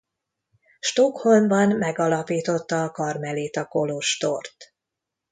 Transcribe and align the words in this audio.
Stockholmban 0.79 1.75
megalapította 1.77 2.83
a 2.83 2.91
karmelita 2.91 3.65
kolostort. 3.65 4.55